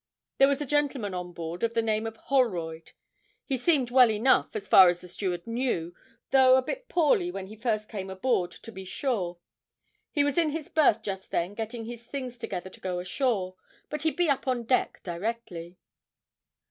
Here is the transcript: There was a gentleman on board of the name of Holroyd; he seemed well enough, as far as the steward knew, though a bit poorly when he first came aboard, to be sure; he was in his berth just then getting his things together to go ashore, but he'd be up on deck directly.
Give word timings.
There 0.39 0.47
was 0.47 0.59
a 0.59 0.65
gentleman 0.65 1.13
on 1.13 1.31
board 1.31 1.61
of 1.61 1.75
the 1.75 1.81
name 1.83 2.07
of 2.07 2.17
Holroyd; 2.17 2.93
he 3.45 3.55
seemed 3.55 3.91
well 3.91 4.09
enough, 4.09 4.55
as 4.55 4.67
far 4.67 4.89
as 4.89 4.99
the 4.99 5.07
steward 5.07 5.45
knew, 5.45 5.93
though 6.31 6.55
a 6.55 6.63
bit 6.63 6.89
poorly 6.89 7.29
when 7.29 7.45
he 7.45 7.55
first 7.55 7.87
came 7.87 8.09
aboard, 8.09 8.49
to 8.49 8.71
be 8.71 8.83
sure; 8.83 9.37
he 10.09 10.23
was 10.23 10.39
in 10.39 10.49
his 10.49 10.69
berth 10.69 11.03
just 11.03 11.29
then 11.29 11.53
getting 11.53 11.85
his 11.85 12.03
things 12.03 12.39
together 12.39 12.71
to 12.71 12.79
go 12.79 12.97
ashore, 12.97 13.55
but 13.91 14.01
he'd 14.01 14.15
be 14.15 14.27
up 14.27 14.47
on 14.47 14.63
deck 14.63 15.01
directly. 15.03 15.77